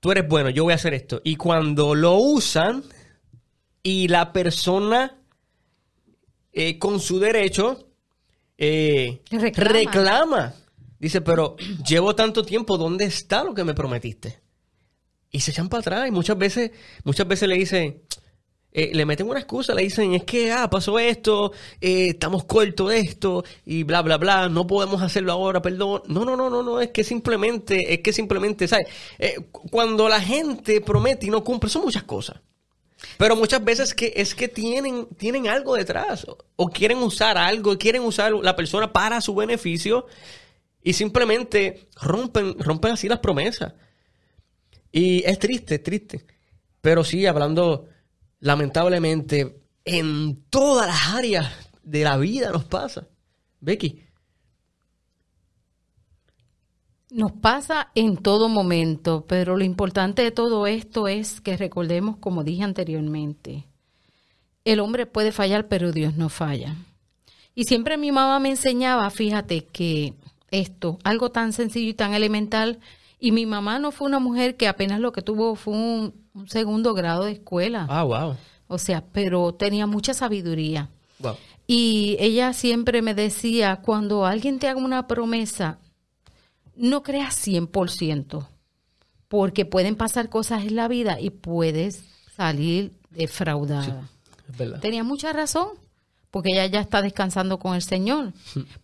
Tú 0.00 0.12
eres 0.12 0.28
bueno, 0.28 0.50
yo 0.50 0.62
voy 0.64 0.72
a 0.72 0.76
hacer 0.76 0.94
esto. 0.94 1.20
Y 1.24 1.34
cuando 1.36 1.94
lo 1.94 2.14
usan 2.16 2.84
y 3.82 4.06
la 4.08 4.32
persona 4.32 5.18
eh, 6.52 6.78
con 6.78 7.00
su 7.00 7.18
derecho 7.18 7.88
eh, 8.56 9.20
Reclama. 9.30 9.72
reclama. 9.72 10.54
Dice, 11.00 11.20
pero 11.22 11.56
llevo 11.86 12.14
tanto 12.14 12.44
tiempo, 12.44 12.78
¿dónde 12.78 13.04
está 13.04 13.42
lo 13.42 13.52
que 13.52 13.64
me 13.64 13.74
prometiste? 13.74 14.40
Y 15.30 15.40
se 15.40 15.50
echan 15.50 15.68
para 15.68 15.80
atrás 15.80 16.08
y 16.08 16.10
muchas 16.10 16.38
veces, 16.38 16.70
muchas 17.04 17.26
veces 17.28 17.48
le 17.48 17.56
dicen, 17.56 18.02
eh, 18.72 18.90
le 18.94 19.06
meten 19.06 19.28
una 19.28 19.40
excusa, 19.40 19.74
le 19.74 19.82
dicen, 19.82 20.14
es 20.14 20.24
que, 20.24 20.52
ah, 20.52 20.68
pasó 20.70 20.98
esto, 20.98 21.52
eh, 21.80 22.08
estamos 22.10 22.44
cortos 22.44 22.90
de 22.90 23.00
esto 23.00 23.44
y 23.64 23.82
bla, 23.84 24.02
bla, 24.02 24.18
bla, 24.18 24.48
no 24.48 24.66
podemos 24.66 25.02
hacerlo 25.02 25.32
ahora, 25.32 25.62
perdón. 25.62 26.02
No, 26.08 26.24
no, 26.24 26.36
no, 26.36 26.50
no, 26.50 26.62
no, 26.62 26.80
es 26.80 26.90
que 26.90 27.02
simplemente, 27.02 27.94
es 27.94 28.00
que 28.00 28.12
simplemente, 28.12 28.68
¿sabes? 28.68 28.86
Eh, 29.18 29.36
cu- 29.50 29.68
cuando 29.70 30.08
la 30.08 30.20
gente 30.20 30.80
promete 30.80 31.26
y 31.26 31.30
no 31.30 31.42
cumple, 31.42 31.70
son 31.70 31.82
muchas 31.82 32.02
cosas. 32.04 32.40
Pero 33.18 33.36
muchas 33.36 33.62
veces 33.64 33.94
que 33.94 34.12
es 34.16 34.34
que 34.34 34.48
tienen, 34.48 35.06
tienen 35.16 35.48
algo 35.48 35.74
detrás 35.74 36.24
o, 36.26 36.38
o 36.56 36.68
quieren 36.68 36.98
usar 36.98 37.36
algo, 37.38 37.76
quieren 37.78 38.02
usar 38.02 38.32
la 38.32 38.56
persona 38.56 38.92
para 38.92 39.20
su 39.20 39.34
beneficio 39.34 40.06
y 40.82 40.92
simplemente 40.92 41.88
rompen, 42.00 42.58
rompen 42.58 42.92
así 42.92 43.08
las 43.08 43.18
promesas. 43.20 43.74
Y 44.92 45.24
es 45.24 45.38
triste, 45.38 45.76
es 45.76 45.82
triste. 45.82 46.26
Pero 46.80 47.04
sí, 47.04 47.26
hablando 47.26 47.88
lamentablemente 48.40 49.62
en 49.84 50.44
todas 50.50 50.86
las 50.86 51.14
áreas 51.14 51.52
de 51.82 52.04
la 52.04 52.16
vida 52.16 52.50
nos 52.50 52.64
pasa. 52.64 53.06
Becky. 53.60 54.02
Nos 57.10 57.32
pasa 57.32 57.90
en 57.94 58.16
todo 58.16 58.48
momento, 58.48 59.24
pero 59.28 59.56
lo 59.56 59.64
importante 59.64 60.22
de 60.22 60.32
todo 60.32 60.66
esto 60.66 61.06
es 61.06 61.40
que 61.40 61.56
recordemos, 61.56 62.16
como 62.16 62.42
dije 62.42 62.64
anteriormente, 62.64 63.64
el 64.64 64.80
hombre 64.80 65.06
puede 65.06 65.30
fallar, 65.30 65.68
pero 65.68 65.92
Dios 65.92 66.16
no 66.16 66.28
falla. 66.28 66.74
Y 67.54 67.64
siempre 67.64 67.96
mi 67.96 68.10
mamá 68.10 68.40
me 68.40 68.50
enseñaba, 68.50 69.08
fíjate, 69.10 69.64
que 69.64 70.14
esto, 70.50 70.98
algo 71.04 71.30
tan 71.30 71.52
sencillo 71.52 71.90
y 71.90 71.94
tan 71.94 72.12
elemental, 72.12 72.80
y 73.18 73.32
mi 73.32 73.46
mamá 73.46 73.78
no 73.78 73.92
fue 73.92 74.08
una 74.08 74.18
mujer 74.18 74.56
que 74.56 74.68
apenas 74.68 75.00
lo 75.00 75.12
que 75.12 75.22
tuvo 75.22 75.54
fue 75.54 75.74
un, 75.74 76.14
un 76.34 76.48
segundo 76.48 76.94
grado 76.94 77.24
de 77.24 77.32
escuela. 77.32 77.86
Ah, 77.88 78.02
wow. 78.02 78.36
O 78.68 78.78
sea, 78.78 79.04
pero 79.12 79.54
tenía 79.54 79.86
mucha 79.86 80.12
sabiduría. 80.12 80.90
Wow. 81.18 81.36
Y 81.66 82.16
ella 82.20 82.52
siempre 82.52 83.02
me 83.02 83.14
decía, 83.14 83.76
cuando 83.76 84.24
alguien 84.24 84.58
te 84.58 84.68
haga 84.68 84.80
una 84.80 85.06
promesa, 85.06 85.78
no 86.76 87.02
creas 87.02 87.36
100%, 87.46 88.46
porque 89.28 89.64
pueden 89.64 89.96
pasar 89.96 90.28
cosas 90.28 90.64
en 90.64 90.76
la 90.76 90.88
vida 90.88 91.18
y 91.18 91.30
puedes 91.30 92.04
salir 92.36 92.92
defraudada. 93.10 94.08
Es 94.48 94.56
verdad. 94.56 94.80
Tenía 94.80 95.02
mucha 95.02 95.32
razón, 95.32 95.68
porque 96.36 96.50
ella 96.50 96.66
ya 96.66 96.80
está 96.80 97.00
descansando 97.00 97.58
con 97.58 97.74
el 97.74 97.80
Señor. 97.80 98.34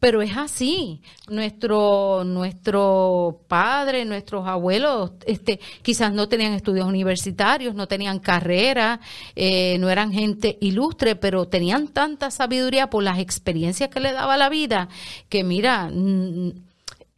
Pero 0.01 0.23
es 0.23 0.39
así. 0.39 1.03
Nuestro, 1.29 2.25
nuestro 2.25 3.43
padre, 3.47 4.07
nuestros 4.07 4.49
abuelos, 4.49 5.11
este, 5.27 5.61
quizás 5.83 6.15
no 6.15 6.31
tenían 6.31 6.55
estudios 6.55 6.87
universitarios, 6.87 7.75
no 7.75 7.87
tenían 7.87 8.21
carrera, 8.21 9.01
eh, 9.37 9.77
no 9.81 9.91
eran 9.91 10.15
gente 10.15 10.57
ilustre, 10.63 11.15
pero 11.15 11.47
tenían 11.47 11.89
tanta 11.89 12.31
sabiduría 12.31 12.89
por 12.89 13.03
las 13.03 13.19
experiencias 13.19 13.91
que 13.91 14.01
le 14.01 14.13
daba 14.13 14.39
la 14.39 14.49
vida, 14.49 14.89
que 15.29 15.45
mira, 15.45 15.91
mm, 15.93 16.53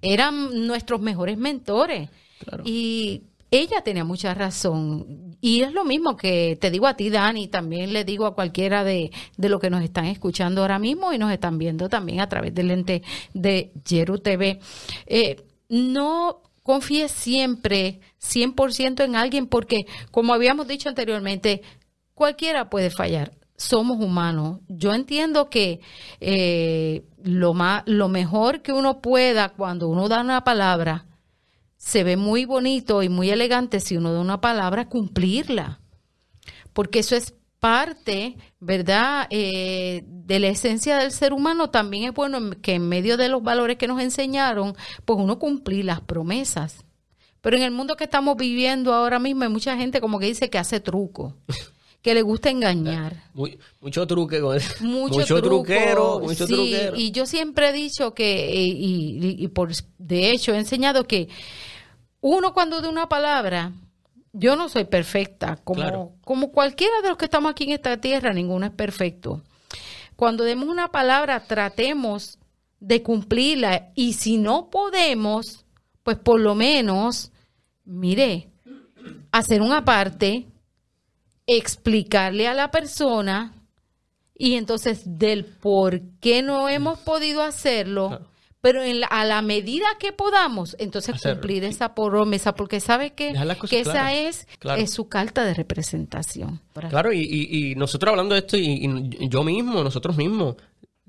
eran 0.03 0.67
nuestros 0.67 1.01
mejores 1.01 1.39
mentores. 1.39 2.11
Claro. 2.41 2.65
Y 2.67 3.23
ella 3.53 3.83
tenía 3.83 4.03
mucha 4.03 4.35
razón. 4.35 5.34
Y 5.45 5.61
es 5.61 5.75
lo 5.75 5.85
mismo 5.85 6.17
que 6.17 6.57
te 6.59 6.71
digo 6.71 6.87
a 6.87 6.97
ti, 6.97 7.11
Dani, 7.11 7.49
también 7.49 7.93
le 7.93 8.05
digo 8.05 8.25
a 8.25 8.35
cualquiera 8.35 8.83
de, 8.83 9.11
de 9.37 9.49
los 9.51 9.61
que 9.61 9.69
nos 9.69 9.83
están 9.85 10.07
escuchando 10.07 10.63
ahora 10.63 10.79
mismo 10.79 11.13
y 11.13 11.19
nos 11.19 11.31
están 11.31 11.59
viendo 11.59 11.91
también 11.91 12.21
a 12.21 12.31
través 12.31 12.55
del 12.55 12.69
lente 12.69 13.03
de 13.35 13.71
Yeru 13.87 14.17
TV. 14.21 14.59
Eh, 15.05 15.45
no 15.69 16.41
confíes 16.63 17.11
siempre 17.13 18.01
100% 18.23 19.05
en 19.05 19.17
alguien 19.17 19.47
porque, 19.47 19.85
como 20.11 20.33
habíamos 20.33 20.67
dicho 20.67 20.89
anteriormente, 20.89 21.61
cualquiera 22.15 22.71
puede 22.71 22.89
fallar. 22.89 23.33
Somos 23.59 24.03
humanos. 24.03 24.61
Yo 24.69 24.95
entiendo 24.95 25.51
que 25.51 25.81
eh, 26.21 27.05
lo, 27.23 27.53
más, 27.53 27.83
lo 27.85 28.09
mejor 28.09 28.63
que 28.63 28.73
uno 28.73 29.03
pueda 29.03 29.51
cuando 29.51 29.89
uno 29.89 30.09
da 30.09 30.23
una 30.23 30.43
palabra, 30.43 31.05
se 31.85 32.03
ve 32.03 32.17
muy 32.17 32.47
bonito 32.47 33.03
y 33.03 33.09
muy 33.11 33.29
elegante 33.31 33.79
si 33.79 33.97
uno 33.97 34.13
da 34.13 34.21
una 34.21 34.41
palabra, 34.41 34.89
cumplirla. 34.89 35.81
Porque 36.73 37.01
eso 37.01 37.15
es 37.15 37.35
parte, 37.61 38.37
¿verdad?, 38.59 39.27
eh, 39.31 40.03
de 40.07 40.39
la 40.41 40.49
esencia 40.49 40.97
del 40.97 41.13
ser 41.13 41.33
humano. 41.35 41.69
También 41.71 42.05
es 42.05 42.15
bueno 42.15 42.39
que 42.63 42.75
en 42.75 42.89
medio 42.89 43.17
de 43.19 43.29
los 43.29 43.43
valores 43.43 43.77
que 43.77 43.87
nos 43.87 44.01
enseñaron, 44.01 44.75
pues 45.05 45.19
uno 45.19 45.39
cumplir 45.39 45.85
las 45.85 46.01
promesas. 46.01 46.85
Pero 47.43 47.59
en 47.59 47.63
el 47.63 47.71
mundo 47.71 47.97
que 47.97 48.05
estamos 48.05 48.37
viviendo 48.39 48.95
ahora 48.95 49.19
mismo 49.19 49.43
hay 49.45 49.51
mucha 49.51 49.77
gente 49.77 50.01
como 50.01 50.19
que 50.19 50.27
dice 50.27 50.49
que 50.49 50.57
hace 50.59 50.81
truco, 50.81 51.37
que 52.01 52.15
le 52.15 52.23
gusta 52.23 52.49
engañar. 52.49 53.25
Muy- 53.35 53.59
mucho 53.83 54.07
truque 54.07 54.41
con 54.41 54.57
eso. 54.57 54.73
Mucho, 54.81 55.19
mucho 55.21 55.37
truco, 55.43 55.65
truquero, 55.65 56.21
mucho 56.21 56.47
sí, 56.47 56.55
truquero. 56.55 56.97
Y 56.97 57.11
yo 57.13 57.27
siempre 57.27 57.69
he 57.69 57.73
dicho 57.75 58.15
que, 58.15 58.51
y, 58.55 59.19
y- 59.21 59.45
y 59.45 59.49
por 59.49 59.71
de 59.99 60.31
hecho 60.31 60.55
he 60.55 60.59
enseñado 60.59 61.05
que 61.05 61.29
uno 62.27 62.55
cuando 62.55 62.81
de 62.81 62.89
una 62.89 63.07
palabra, 63.07 63.73
yo 64.33 64.57
no 64.57 64.71
soy 64.71 64.85
perfecta, 64.85 65.57
como, 65.63 65.83
Claro. 65.83 66.13
como 66.23 66.53
cualquiera 66.53 67.03
de 67.03 67.11
los 67.11 67.19
que 67.19 67.27
estamos 67.27 67.51
aquí 67.53 67.65
en 67.65 67.73
esta 67.73 67.99
tierra, 67.99 68.33
ninguno 68.33 68.65
es 68.65 68.73
perfecto. 68.73 69.43
Cuando 70.17 70.43
demos 70.43 70.71
una 70.71 70.89
palabra, 70.89 71.41
tratemos 71.41 72.39
de 72.81 73.03
cumplirla 73.03 73.91
y 73.95 74.15
si 74.15 74.39
no 74.39 74.71
podemos, 74.71 75.67
pues 76.03 76.17
por 76.17 76.41
lo 76.41 76.55
menos, 76.55 77.31
mire, 77.85 78.49
hacer 79.31 79.61
una 79.61 79.85
parte, 79.85 80.47
explicarle 81.47 82.49
a 82.49 82.55
la 82.55 82.71
persona 82.71 83.53
y 84.35 84.55
entonces 84.55 85.03
del 85.05 85.45
por 85.45 86.01
qué 86.21 86.41
no 86.41 86.71
hemos 86.71 86.99
podido 87.01 87.43
hacerlo. 87.43 88.21
Pero 88.65 88.83
en 88.83 89.01
la- 89.01 89.09
a 89.09 89.27
la 89.27 89.43
medida 89.43 89.85
que 90.01 90.11
podamos, 90.13 90.75
entonces 90.79 91.17
Hacerlo. 91.17 91.37
cumplir 91.43 91.65
esa 91.65 91.95
promesa, 91.95 92.55
porque 92.55 92.81
sabe 92.81 93.13
que, 93.13 93.35
que 93.69 93.81
esa 93.81 94.15
es, 94.15 94.49
Claro. 94.59 94.81
es 94.81 94.91
su 94.91 95.07
carta 95.07 95.45
de 95.45 95.53
representación. 95.53 96.63
Claro, 96.89 97.13
y, 97.13 97.21
y- 97.21 97.73
y 97.73 97.75
nosotros 97.75 98.11
hablando 98.11 98.35
de 98.35 98.41
esto, 98.41 98.57
y, 98.57 98.87
y 99.21 99.29
yo 99.29 99.45
mismo, 99.45 99.85
nosotros 99.85 100.17
mismos, 100.17 100.57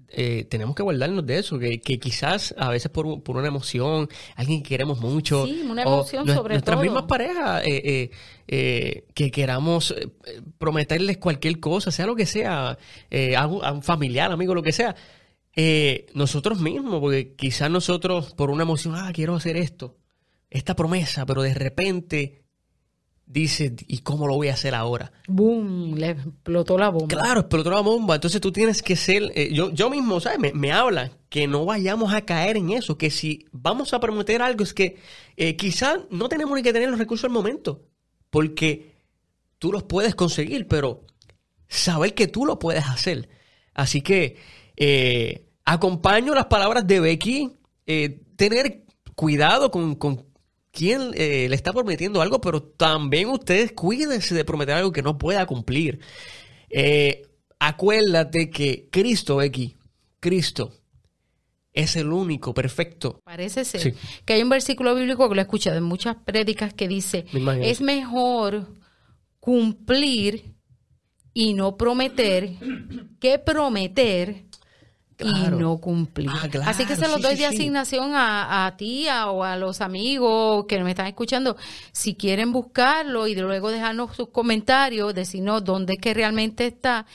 eh, 0.09 0.45
tenemos 0.49 0.75
que 0.75 0.83
guardarnos 0.83 1.25
de 1.25 1.39
eso, 1.39 1.57
que, 1.57 1.79
que 1.79 1.97
quizás 1.97 2.53
a 2.57 2.69
veces 2.69 2.91
por, 2.91 3.23
por 3.23 3.37
una 3.37 3.47
emoción, 3.47 4.09
alguien 4.35 4.61
que 4.61 4.69
queremos 4.69 4.99
mucho, 4.99 5.45
Sí, 5.45 5.63
una 5.69 5.83
o 5.85 5.93
emoción 5.93 6.25
nues- 6.27 6.35
sobre 6.35 6.55
nuestras 6.55 6.75
todo. 6.75 6.83
mismas 6.83 7.03
parejas, 7.03 7.63
eh, 7.65 7.81
eh, 7.85 8.11
eh, 8.47 9.05
que 9.13 9.31
queramos 9.31 9.91
eh, 9.91 10.09
prometerles 10.57 11.17
cualquier 11.19 11.59
cosa, 11.61 11.89
sea 11.89 12.05
lo 12.05 12.15
que 12.17 12.25
sea, 12.25 12.77
eh, 13.09 13.35
a, 13.37 13.47
un, 13.47 13.63
a 13.63 13.71
un 13.71 13.81
familiar, 13.81 14.29
amigo, 14.31 14.53
lo 14.53 14.61
que 14.61 14.71
sea, 14.73 14.93
eh, 15.55 16.07
nosotros 16.13 16.59
mismos, 16.59 16.99
porque 16.99 17.35
quizás 17.35 17.69
nosotros 17.71 18.33
por 18.33 18.49
una 18.49 18.63
emoción, 18.63 18.95
ah, 18.95 19.11
quiero 19.13 19.35
hacer 19.35 19.57
esto, 19.57 19.97
esta 20.49 20.75
promesa, 20.75 21.25
pero 21.25 21.41
de 21.41 21.53
repente 21.53 22.45
dices, 23.25 23.73
¿y 23.87 23.99
cómo 23.99 24.27
lo 24.27 24.35
voy 24.35 24.49
a 24.49 24.53
hacer 24.53 24.75
ahora? 24.75 25.11
Boom, 25.27 25.95
le 25.95 26.11
explotó 26.11 26.77
la 26.77 26.89
bomba. 26.89 27.07
Claro, 27.07 27.41
explotó 27.41 27.71
la 27.71 27.81
bomba. 27.81 28.15
Entonces 28.15 28.39
tú 28.39 28.51
tienes 28.51 28.81
que 28.81 28.95
ser. 28.95 29.31
eh, 29.35 29.49
yo, 29.51 29.71
yo 29.71 29.89
mismo, 29.89 30.19
¿sabes? 30.19 30.39
Me, 30.39 30.53
me 30.53 30.71
habla 30.71 31.11
que 31.29 31.47
no 31.47 31.65
vayamos 31.65 32.13
a 32.13 32.21
caer 32.21 32.57
en 32.57 32.69
eso. 32.71 32.97
Que 32.97 33.09
si 33.09 33.45
vamos 33.51 33.93
a 33.93 33.99
prometer 33.99 34.41
algo, 34.41 34.63
es 34.63 34.73
que 34.73 34.97
eh, 35.37 35.55
quizás 35.55 35.99
no 36.11 36.29
tenemos 36.29 36.55
ni 36.55 36.63
que 36.63 36.73
tener 36.73 36.89
los 36.89 36.99
recursos 36.99 37.25
al 37.25 37.31
momento. 37.31 37.87
Porque 38.29 38.95
tú 39.57 39.71
los 39.71 39.83
puedes 39.83 40.13
conseguir, 40.15 40.67
pero 40.67 41.05
saber 41.67 42.13
que 42.13 42.27
tú 42.27 42.45
lo 42.45 42.59
puedes 42.59 42.85
hacer. 42.85 43.29
Así 43.73 44.01
que 44.01 44.37
eh, 44.77 45.44
acompaño 45.65 46.33
las 46.33 46.45
palabras 46.45 46.85
de 46.87 46.99
Becky. 46.99 47.51
eh, 47.87 48.21
tener 48.35 48.83
cuidado 49.15 49.69
con, 49.71 49.95
con 49.95 50.25
quién 50.71 51.11
eh, 51.13 51.47
le 51.49 51.55
está 51.55 51.71
prometiendo 51.71 52.21
algo, 52.21 52.41
pero 52.41 52.61
también 52.63 53.29
ustedes 53.29 53.71
cuídense 53.71 54.33
de 54.35 54.43
prometer 54.43 54.75
algo 54.75 54.91
que 54.91 55.01
no 55.03 55.17
pueda 55.17 55.45
cumplir. 55.45 55.99
Eh, 56.69 57.21
acuérdate 57.59 58.49
que 58.49 58.89
Cristo, 58.91 59.37
Becky, 59.37 59.75
Cristo 60.19 60.73
es 61.73 61.95
el 61.95 62.11
único 62.11 62.53
perfecto. 62.53 63.21
Parece 63.23 63.63
ser 63.65 63.81
Sí. 63.81 63.93
que 64.25 64.33
hay 64.33 64.41
un 64.43 64.49
versículo 64.49 64.95
bíblico 64.95 65.27
que 65.29 65.35
lo 65.35 65.41
he 65.41 65.43
escuchado 65.43 65.77
en 65.77 65.83
muchas 65.83 66.15
prédicas 66.25 66.73
que 66.73 66.87
dice, 66.87 67.25
Me 67.33 67.69
es 67.69 67.79
mejor 67.81 68.67
cumplir 69.39 70.55
y 71.33 71.53
no 71.53 71.77
prometer 71.77 72.51
que 73.19 73.39
prometer 73.39 74.45
Claro. 75.17 75.55
y 75.57 75.59
no 75.61 75.77
cumplir. 75.77 76.29
Ah, 76.31 76.47
claro, 76.51 76.69
Así 76.69 76.85
que 76.85 76.95
se 76.97 77.07
los 77.07 77.17
sí, 77.17 77.21
doy 77.21 77.31
de 77.35 77.37
sí. 77.37 77.43
asignación 77.45 78.13
a, 78.15 78.65
a 78.65 78.75
ti 78.75 79.07
a- 79.07 79.29
o 79.31 79.43
a 79.45 79.55
los 79.55 79.79
amigos 79.81 80.65
que 80.67 80.77
me 80.83 80.89
están 80.91 81.07
escuchando. 81.07 81.55
Si 81.93 82.15
quieren 82.15 82.51
buscarlo 82.51 83.25
y 83.27 83.35
luego 83.35 83.71
dejarnos 83.71 84.15
sus 84.15 84.29
comentarios, 84.29 85.15
decirnos 85.15 85.63
dónde 85.63 85.93
es 85.93 86.01
que 86.01 86.13
realmente 86.13 86.67
está. 86.67 87.05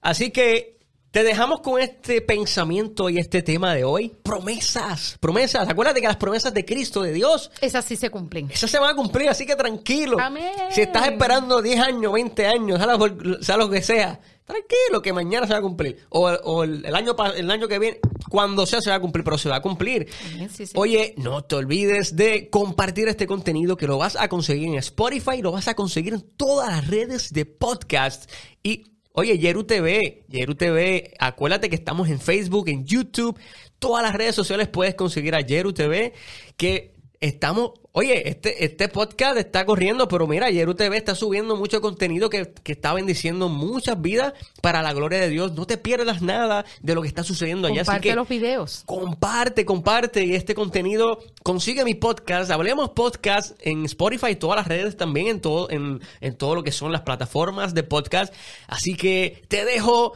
Así 0.00 0.30
que 0.30 0.78
te 1.10 1.22
dejamos 1.24 1.60
con 1.60 1.78
este 1.78 2.22
pensamiento 2.22 3.10
y 3.10 3.18
este 3.18 3.42
tema 3.42 3.74
de 3.74 3.84
hoy. 3.84 4.14
Promesas, 4.22 5.18
promesas. 5.20 5.68
Acuérdate 5.68 6.00
que 6.00 6.06
las 6.06 6.16
promesas 6.16 6.54
de 6.54 6.64
Cristo, 6.64 7.02
de 7.02 7.12
Dios, 7.12 7.50
Esas 7.60 7.84
sí 7.84 7.96
se 7.96 8.08
cumplen. 8.08 8.50
esas 8.50 8.70
se 8.70 8.78
van 8.78 8.90
a 8.92 8.94
cumplir, 8.96 9.28
así 9.28 9.44
que 9.44 9.54
tranquilo. 9.56 10.18
Amén. 10.18 10.50
Si 10.70 10.80
estás 10.80 11.06
esperando 11.08 11.60
10 11.60 11.80
años, 11.80 12.12
20 12.14 12.46
años, 12.46 12.78
sea 12.78 12.96
lo, 12.96 13.42
sea 13.42 13.56
lo 13.58 13.68
que 13.68 13.82
sea, 13.82 14.20
tranquilo, 14.44 15.02
que 15.02 15.12
mañana 15.12 15.46
se 15.46 15.52
va 15.52 15.58
a 15.58 15.62
cumplir. 15.62 16.04
O, 16.10 16.62
el, 16.62 16.94
año, 16.94 17.14
el 17.36 17.50
año 17.50 17.68
que 17.68 17.78
viene, 17.78 18.00
cuando 18.28 18.66
sea, 18.66 18.80
se 18.80 18.90
va 18.90 18.96
a 18.96 19.00
cumplir, 19.00 19.24
pero 19.24 19.38
se 19.38 19.48
va 19.48 19.56
a 19.56 19.62
cumplir. 19.62 20.08
Oye, 20.74 21.14
no 21.16 21.44
te 21.44 21.56
olvides 21.56 22.16
de 22.16 22.50
compartir 22.50 23.08
este 23.08 23.26
contenido 23.26 23.76
que 23.76 23.86
lo 23.86 23.98
vas 23.98 24.16
a 24.16 24.28
conseguir 24.28 24.68
en 24.68 24.74
Spotify, 24.74 25.42
lo 25.42 25.52
vas 25.52 25.68
a 25.68 25.74
conseguir 25.74 26.14
en 26.14 26.22
todas 26.36 26.70
las 26.70 26.86
redes 26.86 27.32
de 27.32 27.46
podcast. 27.46 28.30
Y 28.62 28.84
Oye, 29.14 29.38
Yeru 29.38 29.64
TV, 29.64 30.24
Yeru 30.28 30.54
TV, 30.54 31.12
acuérdate 31.18 31.68
que 31.68 31.76
estamos 31.76 32.08
en 32.08 32.18
Facebook, 32.18 32.68
en 32.68 32.86
YouTube, 32.86 33.38
todas 33.78 34.02
las 34.02 34.14
redes 34.14 34.34
sociales 34.34 34.68
puedes 34.68 34.94
conseguir 34.94 35.34
a 35.34 35.42
Yeru 35.42 35.74
TV, 35.74 36.14
que 36.56 36.91
estamos, 37.22 37.70
oye, 37.92 38.28
este, 38.28 38.64
este 38.64 38.88
podcast 38.88 39.38
está 39.38 39.64
corriendo, 39.64 40.08
pero 40.08 40.26
mira, 40.26 40.46
ayer 40.46 40.68
UTV 40.68 40.94
está 40.96 41.14
subiendo 41.14 41.56
mucho 41.56 41.80
contenido 41.80 42.28
que, 42.28 42.52
está 42.64 42.92
bendiciendo 42.92 43.48
muchas 43.48 44.02
vidas 44.02 44.34
para 44.60 44.82
la 44.82 44.92
gloria 44.92 45.20
de 45.20 45.28
Dios. 45.28 45.52
No 45.52 45.64
te 45.64 45.78
pierdas 45.78 46.20
nada 46.20 46.64
de 46.80 46.94
lo 46.94 47.00
que 47.00 47.08
está 47.08 47.22
sucediendo 47.22 47.68
allá. 47.68 47.84
Comparte 47.84 48.14
los 48.16 48.28
videos. 48.28 48.82
Comparte, 48.86 49.64
comparte 49.64 50.24
y 50.24 50.34
este 50.34 50.54
contenido. 50.54 51.20
Consigue 51.44 51.84
mi 51.84 51.94
podcast. 51.94 52.50
Hablemos 52.50 52.90
podcast 52.90 53.56
en 53.60 53.84
Spotify, 53.84 54.34
todas 54.34 54.56
las 54.56 54.66
redes 54.66 54.96
también, 54.96 55.28
en 55.28 55.40
todo, 55.40 55.70
en, 55.70 56.00
en 56.20 56.36
todo 56.36 56.56
lo 56.56 56.64
que 56.64 56.72
son 56.72 56.90
las 56.90 57.02
plataformas 57.02 57.72
de 57.72 57.84
podcast. 57.84 58.34
Así 58.66 58.96
que 58.96 59.42
te 59.48 59.64
dejo. 59.64 60.12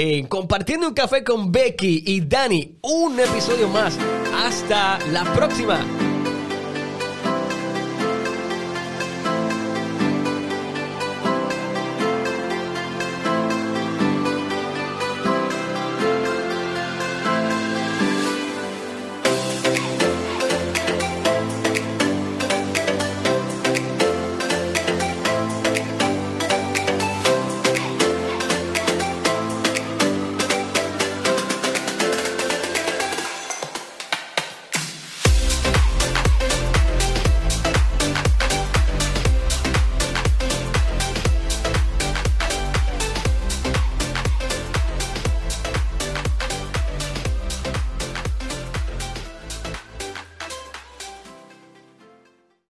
Eh, 0.00 0.28
compartiendo 0.28 0.86
un 0.86 0.94
café 0.94 1.24
con 1.24 1.50
Becky 1.50 2.04
y 2.06 2.20
Dani, 2.20 2.78
un 2.82 3.18
episodio 3.18 3.68
más. 3.68 3.98
Hasta 4.32 5.00
la 5.08 5.24
próxima. 5.34 5.84